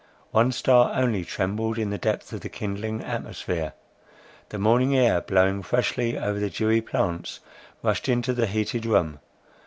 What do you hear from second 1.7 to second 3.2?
in the depth of the kindling